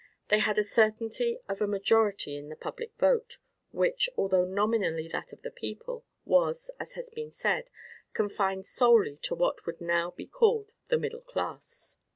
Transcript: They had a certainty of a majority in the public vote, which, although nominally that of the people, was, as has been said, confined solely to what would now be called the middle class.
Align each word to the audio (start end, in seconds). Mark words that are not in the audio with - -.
They 0.29 0.39
had 0.39 0.57
a 0.57 0.63
certainty 0.63 1.37
of 1.47 1.61
a 1.61 1.67
majority 1.67 2.35
in 2.35 2.49
the 2.49 2.55
public 2.55 2.91
vote, 2.97 3.37
which, 3.69 4.09
although 4.17 4.45
nominally 4.45 5.07
that 5.09 5.31
of 5.31 5.43
the 5.43 5.51
people, 5.51 6.05
was, 6.25 6.71
as 6.79 6.93
has 6.93 7.11
been 7.11 7.29
said, 7.29 7.69
confined 8.11 8.65
solely 8.65 9.17
to 9.17 9.35
what 9.35 9.67
would 9.67 9.79
now 9.79 10.09
be 10.09 10.25
called 10.25 10.73
the 10.87 10.97
middle 10.97 11.21
class. 11.21 11.99